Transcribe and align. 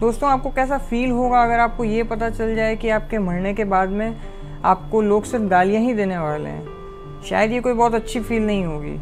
दोस्तों, 0.00 0.28
आपको 0.30 0.50
कैसा 0.50 0.76
फील 0.78 1.10
होगा 1.10 1.42
अगर 1.42 1.58
आपको 1.58 1.84
ये 1.84 2.02
पता 2.02 2.28
चल 2.30 2.54
जाए 2.56 2.74
कि 2.76 2.88
आपके 2.88 3.18
मरने 3.18 3.52
के 3.54 3.64
बाद 3.64 3.88
में 3.88 4.16
आपको 4.64 5.00
लोग 5.02 5.24
सिर्फ़ 5.24 5.44
गालियाँ 5.44 5.80
ही 5.82 5.94
देने 5.94 6.18
वाले 6.18 6.48
हैं? 6.48 7.22
शायद 7.28 7.52
ये 7.52 7.60
कोई 7.60 7.72
बहुत 7.72 7.94
अच्छी 7.94 8.20
फील 8.20 8.42
नहीं 8.42 8.64
होगी। 8.64 8.94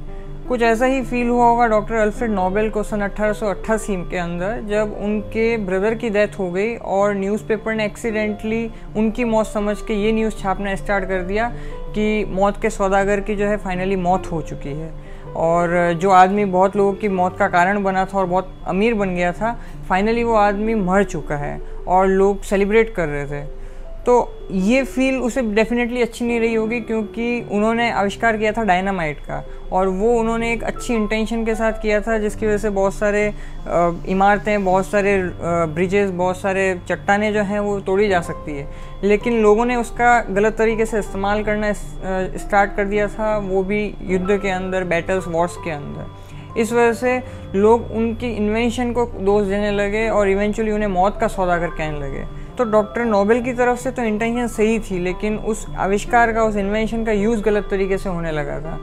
कुछ 0.48 0.62
ऐसा 0.62 0.86
ही 0.86 1.02
फील 1.02 1.28
हुआ 1.28 1.46
होगा 1.46 1.66
डॉक्टर 1.66 1.94
अल्फ्रेड 1.94 2.30
नोबेल 2.30 2.70
को 2.70 2.82
सन 2.82 3.00
अट्ठारह 3.00 3.86
के 4.10 4.16
अंदर, 4.16 4.60
जब 4.68 4.96
उनके 5.02 5.56
ब्रदर 5.56 5.94
की 5.94 6.10
डेथ 6.10 6.38
हो 6.38 6.50
गई 6.50 6.74
और 6.76 7.14
न्यूज़पेपर 7.14 7.74
ने 7.74 7.84
एक्सीडेंटली 7.86 8.70
उनकी 8.96 9.24
मौत 9.24 9.46
समझ 9.46 9.76
के 9.80 9.94
ये 9.94 10.12
न्यूज़ 10.12 10.34
छापना 10.34 10.74
स्टार्ट 10.74 11.04
कर 11.04 11.22
दिया 11.22 11.48
कि 11.88 12.24
मौत 12.30 12.62
के 12.62 12.70
सौदागर 12.70 13.20
की 13.20 13.36
जो 13.36 13.46
है 13.46 13.56
फाइनली 13.56 13.96
मौत 13.96 14.30
हो 14.32 14.40
चुकी 14.42 14.72
है। 14.72 14.92
और 15.36 15.92
जो 15.92 16.10
आदमी 16.10 16.44
बहुत 16.44 16.76
लोगों 16.76 16.92
की 16.92 17.08
मौत 17.08 17.36
का 17.38 17.48
कारण 17.48 17.82
बना 17.82 18.04
था 18.04 18.18
और 18.18 18.26
बहुत 18.26 18.54
अमीर 18.66 18.94
बन 18.94 19.14
गया 19.14 19.32
था 19.32 19.52
फाइनली 19.88 20.24
वो 20.24 20.34
आदमी 20.34 20.74
मर 20.74 21.04
चुका 21.04 21.36
है 21.36 21.60
और 21.86 22.06
लोग 22.06 22.42
सेलिब्रेट 22.42 22.94
कर 22.94 23.08
रहे 23.08 23.26
थे। 23.26 23.46
तो 24.06 24.14
ये 24.52 24.82
फील 24.84 25.20
उसे 25.22 25.42
डेफिनेटली 25.54 26.02
अच्छी 26.02 26.24
नहीं 26.24 26.40
रही 26.40 26.54
होगी 26.54 26.80
क्योंकि 26.80 27.40
उन्होंने 27.50 27.90
आविष्कार 27.90 28.36
किया 28.36 28.52
था 28.52 28.62
डायनामाइट 28.64 29.20
का 29.20 29.42
और 29.72 29.88
वो 29.88 30.12
उन्होंने 30.18 30.52
एक 30.52 30.64
अच्छी 30.64 30.94
इंटेंशन 30.94 31.44
के 31.44 31.54
साथ 31.54 31.80
किया 31.82 32.00
था 32.00 32.18
जिसकी 32.18 32.46
वजह 32.46 32.58
से 32.58 32.70
बहुत 32.70 32.94
सारे 32.94 33.26
इमारतें, 34.08 34.64
बहुत 34.64 34.86
सारे 34.86 35.16
ब्रिजेस 35.74 36.10
बहुत 36.10 36.40
सारे 36.40 36.80
चट्टाने 36.88 37.32
जो 37.32 37.42
हैं 37.42 37.60
वो 37.60 37.78
तोड़ी 37.80 38.08
जा 38.08 38.20
सकती 38.20 38.56
है। 38.56 38.68
लेकिन 39.04 39.40
लोगों 39.42 39.64
ने 39.64 39.76
उसका 39.76 40.20
गलत 40.30 40.56
तरीके 40.58 40.86
से 40.86 40.98
इस्तेमाल 40.98 41.42
करना 41.44 41.72
स्टार्ट 41.72 42.76
कर 42.76 42.84
दिया 42.84 43.08
था 43.08 43.36
वो 43.38 43.62
भी 43.62 43.82
युद्ध 44.02 44.38
के 44.42 44.50
अंदर 44.50 44.84
बैटल्स 44.84 45.28
वॉर्स 45.28 45.56
के 45.56 45.70
अंदर। 45.70 46.60
इस 46.60 46.72
वजह 46.72 46.92
से 46.92 47.20
लोग 47.54 47.90
उनकी 47.92 48.30
इन्वेंशन 48.32 48.92
को 48.92 49.04
दोष 49.20 49.46
देने 49.46 49.70
लगे 49.72 50.08
और 50.08 50.28
इवेंचुअली 50.28 50.72
उन्हें 50.72 50.88
मौत 50.88 51.18
का 51.20 51.28
सौदा 51.28 51.58
कर 51.58 51.68
कहने 51.68 51.98
लगे। 52.00 52.24
तो 52.58 52.64
डॉक्टर 52.64 53.04
नोबेल 53.04 53.42
की 53.42 53.52
तरफ़ 53.52 53.78
से 53.78 53.90
तो 53.90 54.02
इंटेंशन 54.02 54.46
सही 54.48 54.78
थी, 54.80 54.98
लेकिन 54.98 55.38
उस 55.38 55.66
आविष्कार 55.78 56.32
का, 56.32 56.44
उस 56.44 56.56
इन्वेंशन 56.56 57.04
का 57.04 57.12
यूज़ 57.12 57.42
गलत 57.42 57.66
तरीके 57.70 57.98
से 57.98 58.08
होने 58.08 58.32
लगा 58.32 58.60
था। 58.60 58.78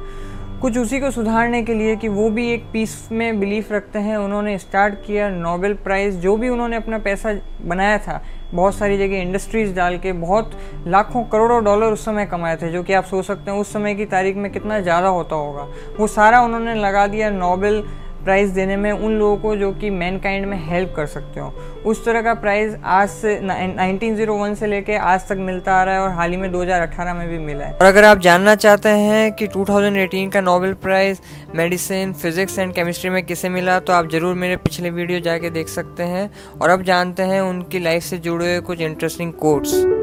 कुछ 0.61 0.77
उसी 0.77 0.99
को 0.99 1.09
सुधारने 1.11 1.61
के 1.63 1.73
लिए 1.73 1.95
कि 1.95 2.07
वो 2.07 2.29
भी 2.29 2.47
एक 2.53 2.65
पीस 2.73 3.07
में 3.11 3.39
बिलीफ 3.39 3.71
रखते 3.71 3.99
हैं, 3.99 4.17
उन्होंने 4.17 4.57
स्टार्ट 4.57 4.95
किया 5.05 5.29
नोबेल 5.29 5.73
प्राइज़ 5.73 6.17
जो 6.17 6.35
भी 6.37 6.49
उन्होंने 6.49 6.75
अपना 6.75 6.97
पैसा 6.97 7.33
बनाया 7.65 7.97
था। 7.97 8.21
बहुत 8.53 8.75
सारी 8.75 8.97
जगह 8.97 9.21
इंडस्ट्रीज़ 9.21 9.73
डाल 9.75 9.97
के, 9.97 10.11
बहुत 10.11 10.51
लाखों 10.87 11.23
करोड़ों 11.23 11.63
डॉलर 11.63 11.93
उस 11.93 12.05
समय 12.05 12.25
कमाए 12.25 12.55
थे, 12.55 12.71
जो 12.71 12.83
कि 12.83 12.93
आप 12.93 13.03
सोच 13.03 13.25
सकते 13.25 13.51
हैं, 13.51 13.57
उस 13.57 13.73
समय 13.73 13.95
की 13.95 14.05
तारीख 14.05 14.35
में 14.35 14.51
कितना 14.51 14.79
ज़्यादा 14.79 15.07
होता 15.07 15.35
होगा। 15.35 15.67
वो 15.99 16.07
सारा 16.07 16.41
उन्होंने 16.41 16.75
लगा 16.75 17.07
दिया 17.07 17.29
नोबेल 17.29 17.83
प्राइज़ 18.23 18.51
देने 18.53 18.75
में 18.77 18.91
उन 18.91 19.17
लोगों 19.19 19.37
को 19.37 19.55
जो 19.55 19.71
कि 19.71 19.89
मैन 19.89 20.17
काइंड 20.19 20.45
में 20.45 20.57
हेल्प 20.67 20.93
कर 20.95 21.05
सकते 21.07 21.39
हो। 21.39 21.47
उस 21.85 22.03
तरह 22.05 22.21
का 22.21 22.33
प्राइज़ 22.33 22.75
आज 22.85 23.09
से 23.09 23.35
1901 23.39 24.55
से 24.55 24.67
लेके 24.67 24.95
आज 24.95 25.27
तक 25.29 25.37
मिलता 25.39 25.73
आ 25.73 25.83
रहा 25.83 25.95
है 25.95 26.01
और 26.01 26.09
हाल 26.09 26.31
ही 26.31 26.37
में 26.37 26.51
2018 26.51 27.13
में 27.13 27.27
भी 27.29 27.37
मिला 27.37 27.65
है। 27.65 27.73
और 27.73 27.85
अगर 27.85 28.05
आप 28.05 28.19
जानना 28.19 28.55
चाहते 28.57 28.89
हैं 28.89 29.31
कि 29.31 29.47
2018 29.47 30.31
का 30.33 30.41
Nobel 30.41 30.73
prize 30.83 31.19
medicine 31.55 32.13
physics 32.13 32.59
and 32.59 32.73
chemistry 32.73 33.09
में 33.09 33.23
किसे 33.23 33.49
मिला 33.49 33.79
तो 33.79 33.93
आप 33.93 34.09
ज़रूर 34.11 34.35
मेरे 34.35 34.57
पिछले 34.57 34.89
वीडियो 34.89 35.19
जाके 35.19 35.49
देख 35.49 35.67
सकते 35.69 36.03
हैं 36.03 36.29
और 36.61 36.69
अब 36.69 36.83
जानते 36.83 37.23
हैं 37.23 37.41
उनकी 37.41 37.79
लाइफ 37.79 38.03
से 38.03 38.17
जुड़े 38.19 38.45
हुए 38.45 38.59
कुछ 38.61 38.81
इंटरेस्टिंग 38.81 39.33
कोर्ट्स 39.33 40.00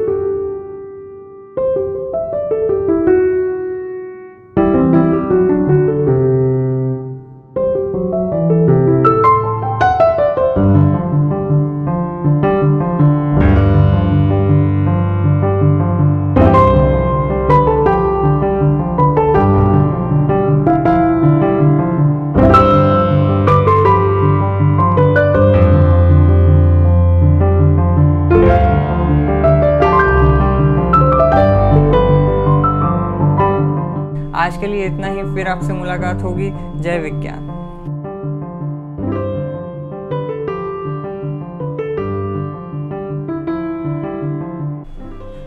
के 34.59 34.67
लिए 34.67 34.85
इतना 34.85 35.07
ही, 35.07 35.23
फिर 35.35 35.47
आपसे 35.47 35.73
मुलाकात 35.73 36.21
होगी। 36.23 36.49
जय 36.81 36.99
विज्ञान। 36.99 37.47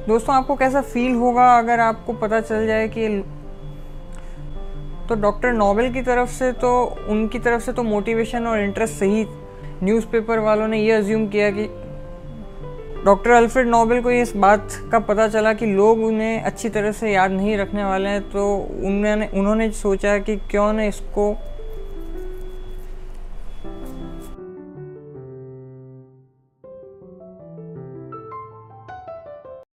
दोस्तों, 0.08 0.34
आपको 0.34 0.54
कैसा 0.54 0.80
फील 0.82 1.14
होगा 1.14 1.46
अगर 1.58 1.80
आपको 1.80 2.12
पता 2.12 2.40
चल 2.40 2.66
जाए 2.66 2.88
कि 2.88 3.08
तो 5.08 5.14
डॉक्टर 5.14 5.52
नोबेल 5.52 5.92
की 5.92 6.00
तरफ़ 6.02 6.30
से 6.30 6.50
तो 6.52 6.72
उनकी 7.08 7.38
तरफ़ 7.38 7.62
से 7.62 7.72
तो 7.72 7.82
मोटिवेशन 7.82 8.46
और 8.46 8.60
इंटरेस्ट 8.60 8.94
सही 8.94 9.24
न्यूज़पेपर 9.82 10.38
वालों 10.38 10.68
ने 10.68 10.78
ये 10.78 10.92
अज्यूम 10.92 11.26
किया 11.28 11.50
कि 11.50 11.64
डॉक्टर 13.04 13.30
अल्फ्रेड 13.30 13.66
नोबेल 13.66 14.00
को 14.02 14.10
इस 14.10 14.32
बात 14.36 14.72
का 14.92 14.98
पता 14.98 15.26
चला 15.28 15.52
कि 15.52 15.66
लोग 15.66 16.02
उन्हें 16.04 16.42
अच्छी 16.42 16.68
तरह 16.68 16.92
से 16.92 17.12
याद 17.12 17.30
नहीं 17.30 17.56
रखने 17.56 17.84
वाले 17.84 18.08
हैं 18.08 18.20
तो 18.30 18.44
उन्होंने 18.82 19.28
उन्होंने 19.34 19.70
सोचा 19.72 20.16
कि 20.18 20.36
क्यों 20.50 20.72
न 20.72 20.80
इसको 20.80 21.24